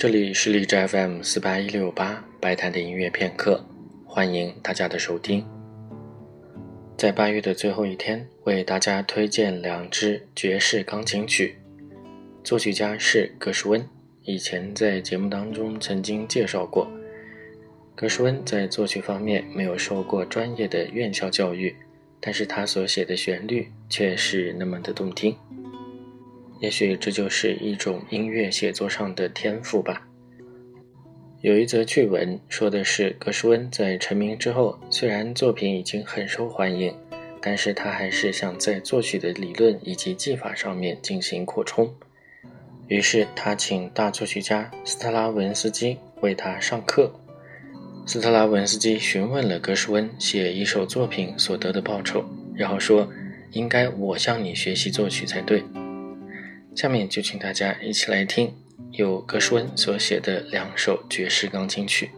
[0.00, 3.62] 这里是荔枝 FM 四八一六八白谈的音乐片刻，
[4.06, 5.44] 欢迎大家的收听。
[6.96, 11.58] 在八月的最后一天，为大家推荐两支爵士钢琴曲，
[12.42, 13.86] 作曲家是格什温。
[14.24, 16.90] 以前在节目当中曾经介绍过，
[17.94, 21.76] 格什温在作曲方面没有受过专业的院校教育，
[22.20, 25.36] 但是他所写的旋律却是那么的动听。
[26.60, 30.06] 也许这就是一种音乐写作上的天赋吧。
[31.40, 36.94] 有一则趣闻，说的是格什温在成名之后，虽然作品已经很受欢迎，
[37.40, 41.90] 但是他还是想在作曲的理论以及技法上面进行扩充。
[42.88, 47.10] 于是他请大作曲家斯特拉文斯基为他上课。
[48.04, 52.22] 斯特拉文斯基询问了格什温写一首作品所得的报酬，
[52.54, 53.08] 然后说
[53.52, 55.64] ：“应该我向你学习作曲才对。”
[56.80, 58.54] 下面就请大家一起来听
[58.92, 62.10] 由格什温所写的两首爵士钢琴曲。